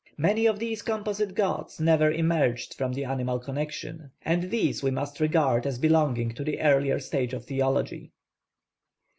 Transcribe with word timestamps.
Many 0.17 0.47
of 0.47 0.57
these 0.57 0.81
composite 0.81 1.35
gods 1.35 1.79
never 1.79 2.11
emerged 2.11 2.73
from 2.73 2.91
the 2.91 3.05
animal 3.05 3.37
connection, 3.37 4.09
and 4.23 4.49
these 4.49 4.81
we 4.81 4.89
must 4.89 5.19
regard 5.19 5.67
as 5.67 5.77
belonging 5.77 6.33
to 6.33 6.43
the 6.43 6.59
earlier 6.59 6.97
stage 6.99 7.33
of 7.33 7.45
theology. 7.45 8.11